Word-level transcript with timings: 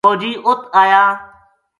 فوجی 0.07 0.31
اُت 0.47 0.61
آیا 0.81 1.03